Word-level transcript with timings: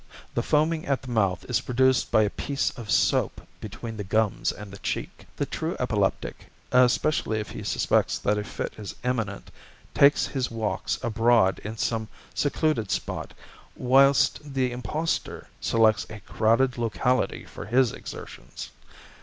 The 0.33 0.41
foaming 0.41 0.87
at 0.87 1.03
the 1.03 1.11
mouth 1.11 1.45
is 1.47 1.61
produced 1.61 2.09
by 2.09 2.23
a 2.23 2.31
piece 2.31 2.71
of 2.71 2.89
soap 2.89 3.39
between 3.59 3.97
the 3.97 4.03
gums 4.03 4.51
and 4.51 4.71
the 4.73 4.79
cheek. 4.79 5.27
The 5.35 5.45
true 5.45 5.77
epileptic, 5.79 6.47
especially 6.71 7.39
if 7.39 7.51
he 7.51 7.61
suspects 7.61 8.17
that 8.17 8.35
a 8.39 8.43
fit 8.43 8.73
is 8.79 8.95
imminent, 9.03 9.51
takes 9.93 10.25
his 10.25 10.49
walks 10.49 10.97
abroad 11.03 11.59
in 11.63 11.77
some 11.77 12.07
secluded 12.33 12.89
spot, 12.89 13.35
whilst 13.75 14.55
the 14.55 14.71
impostor 14.71 15.49
selects 15.59 16.07
a 16.09 16.19
crowded 16.21 16.79
locality 16.79 17.45
for 17.45 17.65
his 17.67 17.91
exertions. 17.93 18.71